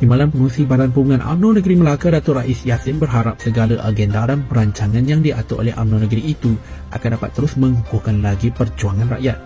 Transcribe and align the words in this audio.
Timbalan 0.00 0.32
Pengurusi 0.32 0.64
Badan 0.64 0.96
Perhubungan 0.96 1.20
UMNO 1.20 1.60
Negeri 1.60 1.76
Melaka 1.76 2.08
Datuk 2.08 2.40
Rais 2.40 2.64
Yassin 2.64 2.96
berharap 2.96 3.36
segala 3.36 3.84
agenda 3.84 4.24
dan 4.24 4.48
perancangan 4.48 5.04
yang 5.04 5.20
diatur 5.20 5.60
oleh 5.60 5.76
UMNO 5.76 6.08
Negeri 6.08 6.24
itu 6.24 6.56
akan 6.88 7.20
dapat 7.20 7.36
terus 7.36 7.60
mengukuhkan 7.60 8.24
lagi 8.24 8.48
perjuangan 8.48 9.12
rakyat. 9.12 9.36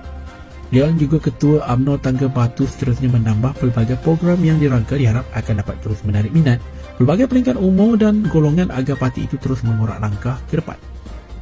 Beliau 0.70 0.94
juga 0.94 1.18
Ketua 1.26 1.66
UMNO 1.74 1.98
Tangga 1.98 2.30
Batu 2.30 2.70
seterusnya 2.70 3.10
menambah 3.10 3.50
pelbagai 3.58 3.98
program 4.06 4.38
yang 4.46 4.62
dirangka 4.62 4.94
diharap 4.94 5.26
akan 5.34 5.54
dapat 5.58 5.76
terus 5.82 6.06
menarik 6.06 6.30
minat 6.30 6.62
pelbagai 7.02 7.26
peringkat 7.26 7.58
umur 7.58 7.98
dan 7.98 8.22
golongan 8.30 8.70
agar 8.70 8.94
parti 8.94 9.26
itu 9.26 9.34
terus 9.42 9.58
mengorak 9.66 9.98
langkah 9.98 10.38
ke 10.46 10.62
depan. 10.62 10.78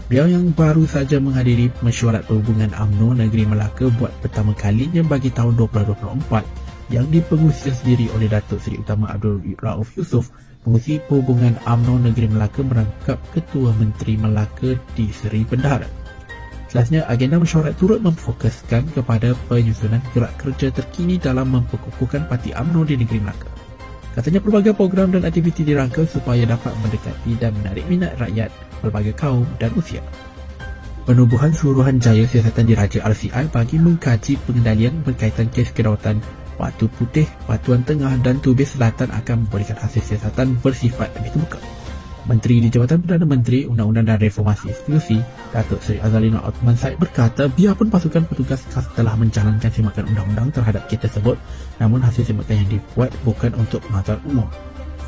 Beliau 0.08 0.24
yang 0.24 0.56
baru 0.56 0.88
saja 0.88 1.20
menghadiri 1.20 1.68
mesyuarat 1.84 2.24
perhubungan 2.24 2.72
UMNO 2.72 3.28
Negeri 3.28 3.44
Melaka 3.44 3.92
buat 3.92 4.16
pertama 4.24 4.56
kalinya 4.56 5.04
bagi 5.04 5.28
tahun 5.28 5.52
2024 5.60 6.61
yang 6.90 7.06
dipengurusi 7.12 7.70
sendiri 7.70 8.10
oleh 8.16 8.26
Datuk 8.26 8.58
Seri 8.58 8.80
Utama 8.80 9.12
Abdul 9.12 9.38
Rauf 9.60 9.94
Yusof 9.94 10.32
Pengurusi 10.62 11.02
Perhubungan 11.10 11.58
UMNO 11.66 12.06
Negeri 12.06 12.30
Melaka 12.30 12.62
merangkap 12.62 13.18
Ketua 13.34 13.74
Menteri 13.74 14.14
Melaka 14.14 14.78
di 14.94 15.10
Seri 15.10 15.42
Bendahara. 15.42 15.90
Selanjutnya, 16.70 17.02
agenda 17.10 17.36
mesyuarat 17.42 17.74
turut 17.76 17.98
memfokuskan 17.98 18.94
kepada 18.94 19.34
penyusunan 19.50 20.00
gerak 20.14 20.32
kerja 20.38 20.70
terkini 20.70 21.18
dalam 21.18 21.50
memperkukuhkan 21.50 22.30
Parti 22.30 22.54
UMNO 22.54 22.86
di 22.86 22.94
Negeri 22.94 23.18
Melaka. 23.20 23.50
Katanya 24.14 24.38
pelbagai 24.38 24.76
program 24.78 25.10
dan 25.10 25.26
aktiviti 25.26 25.66
dirangka 25.66 26.06
supaya 26.06 26.46
dapat 26.46 26.70
mendekati 26.84 27.32
dan 27.42 27.56
menarik 27.58 27.82
minat 27.90 28.14
rakyat 28.22 28.48
pelbagai 28.78 29.18
kaum 29.18 29.48
dan 29.58 29.74
usia. 29.74 30.04
Penubuhan 31.02 31.50
Suruhan 31.50 31.98
Jaya 31.98 32.22
Siasatan 32.22 32.70
Diraja 32.70 33.02
RCI 33.02 33.50
bagi 33.50 33.82
mengkaji 33.82 34.38
pengendalian 34.46 35.02
berkaitan 35.02 35.50
kes 35.50 35.74
kedaulatan 35.74 36.22
Batu 36.56 36.88
Putih, 36.88 37.28
Batuan 37.48 37.82
Tengah 37.82 38.18
dan 38.20 38.38
Tubis 38.38 38.76
Selatan 38.76 39.10
akan 39.12 39.46
memberikan 39.46 39.78
hasil 39.78 40.02
siasatan 40.02 40.58
bersifat 40.60 41.12
lebih 41.18 41.36
terbuka. 41.36 41.60
Menteri 42.22 42.62
di 42.62 42.70
Jabatan 42.70 43.02
Perdana 43.02 43.26
Menteri 43.26 43.66
Undang-Undang 43.66 44.14
dan 44.14 44.18
Reformasi 44.22 44.70
Institusi, 44.70 45.18
Datuk 45.50 45.82
Seri 45.82 45.98
Azalina 45.98 46.38
Othman 46.46 46.78
Said 46.78 46.94
berkata 46.94 47.50
biarpun 47.50 47.90
pasukan 47.90 48.22
petugas 48.30 48.62
khas 48.70 48.86
telah 48.94 49.18
menjalankan 49.18 49.66
simakan 49.74 50.06
undang-undang 50.06 50.54
terhadap 50.54 50.86
kita 50.86 51.10
tersebut, 51.10 51.34
namun 51.82 51.98
hasil 51.98 52.22
simakan 52.22 52.62
yang 52.62 52.78
dibuat 52.78 53.10
bukan 53.26 53.50
untuk 53.58 53.82
pengetahuan 53.90 54.22
umum. 54.30 54.48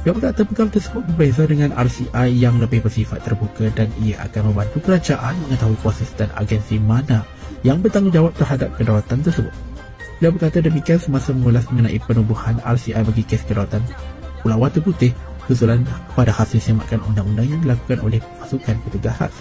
Pihak 0.03 0.21
berkata 0.21 0.43
pegang 0.45 0.69
tersebut 0.69 1.03
berbeza 1.15 1.49
dengan 1.49 1.71
RCI 1.73 2.29
yang 2.35 2.61
lebih 2.61 2.85
bersifat 2.85 3.25
terbuka 3.25 3.71
dan 3.73 3.89
ia 4.03 4.21
akan 4.21 4.53
membantu 4.53 4.83
kerajaan 4.85 5.33
mengetahui 5.47 5.79
kuasa 5.81 6.05
dan 6.19 6.29
agensi 6.37 6.77
mana 6.77 7.25
yang 7.65 7.81
bertanggungjawab 7.81 8.35
terhadap 8.37 8.75
kedaulatan 8.77 9.25
tersebut. 9.25 9.74
Dia 10.23 10.31
berkata 10.31 10.63
demikian 10.63 11.03
semasa 11.03 11.35
mengulas 11.35 11.67
mengenai 11.71 11.99
penubuhan 12.03 12.63
RCI 12.63 13.03
bagi 13.03 13.27
kes 13.27 13.43
kedaulatan 13.51 13.83
Pulau 14.41 14.63
Watu 14.63 14.79
Putih 14.85 15.11
susulan 15.51 15.83
kepada 16.15 16.33
hasil 16.33 16.61
semakan 16.63 17.03
undang-undang 17.11 17.49
yang 17.49 17.61
dilakukan 17.61 17.99
oleh 18.01 18.21
pasukan 18.41 18.77
petugas 18.87 19.15
khas. 19.19 19.35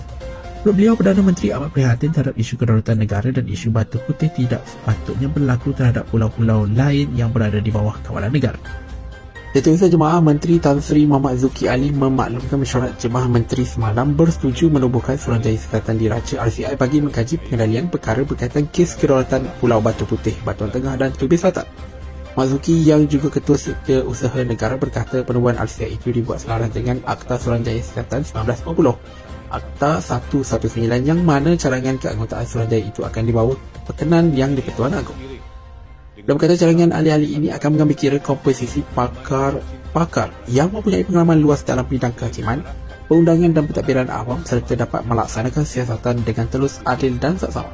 Menurut 0.63 0.75
beliau, 0.79 0.94
Perdana 0.95 1.21
Menteri 1.27 1.51
amat 1.51 1.75
prihatin 1.75 2.11
terhadap 2.16 2.39
isu 2.39 2.55
kedaulatan 2.55 2.97
negara 3.03 3.27
dan 3.35 3.45
isu 3.51 3.67
Batu 3.67 3.99
Putih 4.07 4.31
tidak 4.31 4.63
sepatutnya 4.63 5.27
berlaku 5.27 5.75
terhadap 5.75 6.07
pulau-pulau 6.07 6.63
lain 6.63 7.11
yang 7.19 7.35
berada 7.35 7.59
di 7.59 7.67
bawah 7.67 7.99
kawalan 7.99 8.31
negara. 8.31 8.55
Setiausaha 9.54 9.86
Jemaah 9.86 10.18
Menteri 10.18 10.58
Tan 10.58 10.82
Sri 10.82 11.06
Muhammad 11.06 11.38
Zuki 11.38 11.70
Ali 11.70 11.94
memaklumkan 11.94 12.58
mesyuarat 12.58 12.98
Jemaah 12.98 13.30
Menteri 13.30 13.62
semalam 13.62 14.18
bersetuju 14.18 14.73
menubuhkan 14.73 15.14
Suruhanjaya 15.14 15.62
Sekatan 15.62 16.02
Diraja 16.02 16.42
RCI 16.42 16.73
bagi 16.73 17.06
mengkaji 17.06 17.38
pengendalian 17.38 17.86
perkara 17.86 18.26
berkaitan 18.26 18.66
kes 18.74 18.98
kedaulatan 18.98 19.46
Pulau 19.62 19.78
Batu 19.78 20.09
Putih, 20.09 20.34
Batuan 20.42 20.74
Tengah 20.74 20.98
dan 20.98 21.14
Tubis 21.14 21.46
Selatan. 21.46 21.70
Mazuki 22.34 22.81
yang 22.81 23.06
juga 23.06 23.30
Ketua 23.30 23.54
Usaha 24.09 24.42
Negara 24.42 24.74
berkata 24.74 25.22
penubuhan 25.22 25.62
RCI 25.62 26.02
itu 26.02 26.09
dibuat 26.09 26.42
selaras 26.42 26.74
dengan 26.74 27.06
Akta 27.06 27.38
Suruhanjaya 27.38 27.86
Sekatan 27.86 28.26
1950. 28.26 29.53
Akta 29.53 30.02
119 30.02 31.06
yang 31.06 31.22
mana 31.22 31.53
carangan 31.53 32.02
keanggotaan 32.02 32.50
Suruhanjaya 32.50 32.90
itu 32.90 33.06
akan 33.06 33.22
dibawa 33.22 33.53
perkenan 33.86 34.34
yang 34.34 34.58
di-Pertuan 34.58 34.97
Agong. 34.97 35.32
Dan 36.23 36.39
berkata 36.39 36.56
jaringan 36.56 36.95
ahli-ahli 36.95 37.35
ini 37.35 37.47
akan 37.51 37.75
mengambil 37.75 38.00
kira 38.00 38.17
komposisi 38.23 38.79
pakar-pakar 38.95 40.31
yang 40.47 40.72
mempunyai 40.72 41.03
pengalaman 41.03 41.44
luas 41.44 41.67
dalam 41.67 41.84
bidang 41.84 42.16
kehakiman, 42.16 42.63
perundangan 43.11 43.51
dan 43.51 43.63
pentadbiran 43.67 44.07
awam 44.07 44.39
serta 44.47 44.79
dapat 44.79 45.03
melaksanakan 45.03 45.67
siasatan 45.67 46.23
dengan 46.23 46.47
telus, 46.47 46.79
adil 46.88 47.19
dan 47.19 47.35
saksama. 47.35 47.67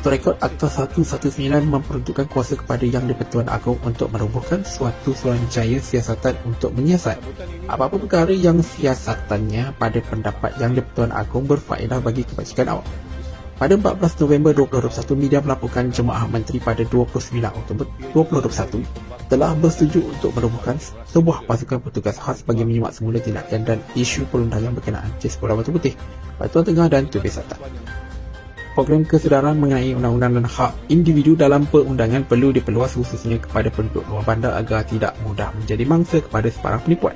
Untuk 0.00 0.16
rekod 0.16 0.36
Akta 0.40 0.88
119 0.88 1.36
memperuntukkan 1.68 2.24
kuasa 2.32 2.56
kepada 2.56 2.88
Yang 2.88 3.12
di-Pertuan 3.12 3.52
Agong 3.52 3.76
untuk 3.84 4.08
merubuhkan 4.08 4.64
suatu 4.64 5.12
suruhanjaya 5.12 5.76
siasatan 5.76 6.40
untuk 6.48 6.72
menyiasat 6.72 7.20
apa-apa 7.68 8.00
perkara 8.00 8.32
yang 8.32 8.64
siasatannya 8.64 9.76
pada 9.76 10.00
pendapat 10.00 10.56
Yang 10.56 10.80
di-Pertuan 10.80 11.12
Agong 11.12 11.44
berfaedah 11.44 12.00
bagi 12.00 12.24
kebajikan 12.24 12.80
awam. 12.80 13.09
Pada 13.60 13.76
14 13.76 14.24
November 14.24 14.56
2021, 14.56 15.20
media 15.20 15.44
melaporkan 15.44 15.92
Jemaah 15.92 16.24
Menteri 16.32 16.56
pada 16.64 16.80
29 16.80 17.44
Oktober 17.44 17.84
2021 18.16 18.80
telah 19.28 19.52
bersetuju 19.52 20.00
untuk 20.00 20.32
merubuhkan 20.32 20.80
sebuah 21.12 21.44
pasukan 21.44 21.76
petugas 21.84 22.16
khas 22.16 22.40
bagi 22.40 22.64
menyimak 22.64 22.96
semula 22.96 23.20
tindakan 23.20 23.60
dan 23.68 23.78
isu 23.92 24.24
perundangan 24.32 24.72
berkenaan 24.80 25.12
kes 25.20 25.36
Pulau 25.36 25.60
Batu 25.60 25.76
Putih, 25.76 25.92
Batuan 26.40 26.64
Tengah 26.64 26.88
dan 26.88 27.04
Tubis 27.12 27.36
Selatan. 27.36 27.60
Program 28.72 29.04
kesedaran 29.04 29.60
mengenai 29.60 29.92
undang-undang 29.92 30.40
dan 30.40 30.46
hak 30.48 30.72
individu 30.88 31.36
dalam 31.36 31.68
perundangan 31.68 32.24
perlu 32.24 32.56
diperluas 32.56 32.96
khususnya 32.96 33.44
kepada 33.44 33.68
penduduk 33.68 34.08
luar 34.08 34.24
bandar 34.24 34.56
agar 34.56 34.88
tidak 34.88 35.12
mudah 35.20 35.52
menjadi 35.52 35.84
mangsa 35.84 36.24
kepada 36.24 36.48
sebarang 36.48 36.80
penipuan. 36.88 37.12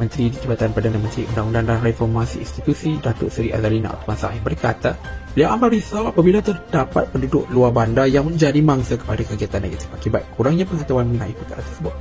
Menteri 0.00 0.32
di 0.32 0.40
Jabatan 0.40 0.72
Perdana 0.72 0.96
Menteri 0.96 1.28
Undang-Undang 1.36 1.64
dan 1.68 1.78
Reformasi 1.84 2.40
Institusi 2.40 2.96
Datuk 2.96 3.28
Seri 3.28 3.52
Azalina 3.52 3.92
Uthman 3.92 4.16
Sahih 4.16 4.40
berkata 4.40 4.96
beliau 5.36 5.52
amat 5.52 5.68
risau 5.68 6.08
apabila 6.08 6.40
terdapat 6.40 7.12
penduduk 7.12 7.44
luar 7.52 7.68
bandar 7.68 8.08
yang 8.08 8.24
menjadi 8.24 8.56
mangsa 8.64 8.96
kepada 8.96 9.20
kegiatan 9.20 9.60
negatif 9.60 9.92
akibat 9.92 10.24
kurangnya 10.32 10.64
pengetahuan 10.64 11.12
mengenai 11.12 11.36
perkara 11.36 11.60
tersebut. 11.60 11.92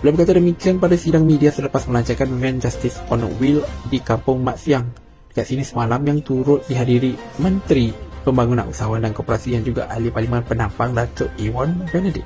Beliau 0.00 0.16
berkata 0.16 0.40
demikian 0.40 0.80
pada 0.80 0.96
sidang 0.96 1.28
media 1.28 1.52
selepas 1.52 1.84
melancarkan 1.84 2.32
Van 2.40 2.56
Justice 2.56 2.96
on 3.12 3.28
Wheel 3.36 3.60
di 3.92 4.00
Kampung 4.00 4.40
Mat 4.40 4.56
Siang 4.56 4.88
dekat 5.28 5.52
sini 5.52 5.68
semalam 5.68 6.00
yang 6.00 6.24
turut 6.24 6.64
dihadiri 6.64 7.12
Menteri 7.44 7.92
Pembangunan 8.24 8.64
Usahawan 8.72 9.04
dan 9.04 9.12
Koperasi 9.12 9.52
yang 9.52 9.68
juga 9.68 9.92
Ahli 9.92 10.08
Parlimen 10.08 10.40
Penampang 10.40 10.96
Datuk 10.96 11.28
Iwan 11.36 11.76
Benedict. 11.92 12.24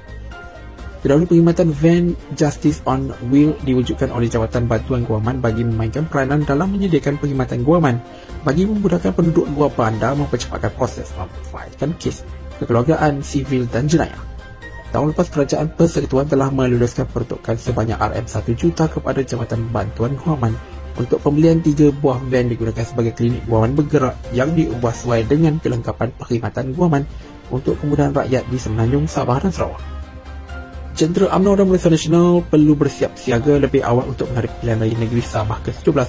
Terdahulu 1.06 1.31
perkhidmatan 1.31 1.71
Van 1.71 2.05
Justice 2.34 2.83
on 2.83 3.15
Wheel 3.31 3.55
diwujudkan 3.62 4.11
oleh 4.11 4.27
Jawatan 4.27 4.67
Bantuan 4.67 5.06
Guaman 5.06 5.39
bagi 5.39 5.62
memainkan 5.62 6.03
peranan 6.11 6.43
dalam 6.43 6.75
menyediakan 6.75 7.15
perkhidmatan 7.22 7.62
guaman 7.62 8.03
bagi 8.43 8.67
memudahkan 8.67 9.15
penduduk 9.15 9.47
luar 9.55 9.71
bandar 9.71 10.19
mempercepatkan 10.19 10.75
proses 10.75 11.06
memfailkan 11.15 11.94
kes 12.03 12.27
kekeluargaan, 12.59 13.22
sivil 13.22 13.71
dan 13.71 13.87
jenayah. 13.87 14.19
Tahun 14.91 15.15
lepas 15.15 15.31
kerajaan 15.31 15.78
persekutuan 15.78 16.27
telah 16.27 16.50
meluluskan 16.50 17.06
peruntukan 17.06 17.55
sebanyak 17.55 18.03
RM1 18.03 18.47
juta 18.59 18.91
kepada 18.91 19.23
Jabatan 19.23 19.62
Bantuan 19.71 20.19
Guaman 20.19 20.59
untuk 20.99 21.23
pembelian 21.23 21.62
tiga 21.62 21.94
buah 22.03 22.19
van 22.19 22.50
digunakan 22.50 22.83
sebagai 22.83 23.15
klinik 23.15 23.47
guaman 23.47 23.78
bergerak 23.78 24.19
yang 24.34 24.59
diubah 24.59 24.91
sesuai 24.91 25.31
dengan 25.31 25.62
kelengkapan 25.62 26.11
perkhidmatan 26.19 26.75
guaman 26.75 27.06
untuk 27.55 27.78
kemudahan 27.78 28.11
rakyat 28.11 28.43
di 28.50 28.59
Semenanjung, 28.59 29.06
Sabah 29.06 29.38
dan 29.38 29.55
Sarawak. 29.55 29.96
Jentera 30.97 31.29
UMNO 31.37 31.61
dan 31.61 31.69
Malaysia 31.69 31.93
Nasional 31.93 32.41
perlu 32.41 32.73
bersiap 32.73 33.21
siaga 33.21 33.61
lebih 33.61 33.84
awal 33.84 34.09
untuk 34.09 34.33
menghadapi 34.33 34.65
pilihan 34.65 34.81
raya 34.81 34.97
negeri 34.97 35.21
Sabah 35.21 35.61
ke-17 35.61 36.09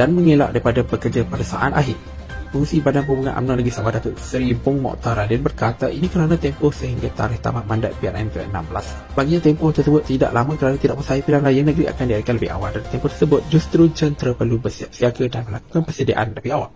dan 0.00 0.16
mengelak 0.16 0.56
daripada 0.56 0.80
pekerja 0.80 1.20
pada 1.28 1.44
saat 1.44 1.76
akhir. 1.76 2.00
Pengurusi 2.48 2.80
Badan 2.80 3.04
Perhubungan 3.04 3.36
UMNO 3.36 3.60
Negeri 3.60 3.76
Sabah 3.76 3.92
Datuk 3.92 4.16
Seri 4.16 4.56
Bong 4.56 4.80
Mokhtar 4.80 5.20
Radin 5.20 5.44
berkata 5.44 5.92
ini 5.92 6.08
kerana 6.08 6.40
tempoh 6.40 6.72
sehingga 6.72 7.12
tarikh 7.12 7.44
tamat 7.44 7.68
mandat 7.68 7.92
PRN 8.00 8.32
ke-16. 8.32 9.12
Baginya 9.12 9.40
tempoh 9.44 9.68
tersebut 9.68 10.00
tidak 10.08 10.32
lama 10.32 10.56
kerana 10.56 10.80
tidak 10.80 10.96
mustahil 10.96 11.20
pilihan 11.28 11.44
raya 11.44 11.60
negeri 11.68 11.84
akan 11.92 12.04
diadakan 12.08 12.34
lebih 12.40 12.50
awal 12.56 12.68
dan 12.72 12.82
tempoh 12.88 13.10
tersebut 13.12 13.40
justru 13.52 13.82
jentera 13.92 14.32
perlu 14.32 14.56
bersiap 14.56 14.96
siaga 14.96 15.28
dan 15.28 15.44
melakukan 15.44 15.84
persediaan 15.84 16.32
lebih 16.32 16.56
awal. 16.56 16.72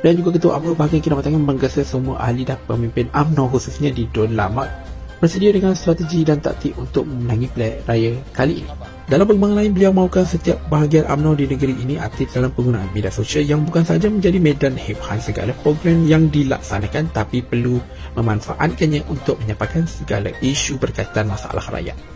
Dan 0.00 0.16
juga 0.16 0.40
Ketua 0.40 0.56
UMNO 0.64 0.72
bahagian 0.72 1.04
kinabatangan 1.04 1.44
menggesa 1.44 1.84
semua 1.84 2.24
ahli 2.24 2.48
dan 2.48 2.56
pemimpin 2.64 3.12
UMNO 3.12 3.52
khususnya 3.52 3.92
di 3.92 4.08
Don 4.08 4.32
Lamat 4.32 4.85
bersedia 5.18 5.50
dengan 5.52 5.72
strategi 5.72 6.22
dan 6.22 6.40
taktik 6.40 6.76
untuk 6.76 7.08
memenangi 7.08 7.46
pilihan 7.52 7.74
raya 7.88 8.12
kali 8.32 8.64
ini. 8.64 8.70
Dalam 9.06 9.22
perkembangan 9.22 9.58
lain, 9.62 9.70
beliau 9.70 9.92
mahukan 9.94 10.26
setiap 10.26 10.58
bahagian 10.66 11.06
UMNO 11.06 11.38
di 11.38 11.46
negeri 11.46 11.74
ini 11.78 11.94
aktif 11.94 12.26
dalam 12.34 12.50
penggunaan 12.50 12.90
media 12.90 13.14
sosial 13.14 13.46
yang 13.46 13.62
bukan 13.62 13.86
sahaja 13.86 14.10
menjadi 14.10 14.42
medan 14.42 14.74
hebhan 14.74 15.22
segala 15.22 15.54
program 15.62 16.02
yang 16.10 16.26
dilaksanakan 16.26 17.14
tapi 17.14 17.38
perlu 17.38 17.78
memanfaatkannya 18.18 19.06
untuk 19.06 19.38
menyampaikan 19.38 19.86
segala 19.86 20.34
isu 20.42 20.82
berkaitan 20.82 21.30
masalah 21.30 21.62
rakyat. 21.70 22.15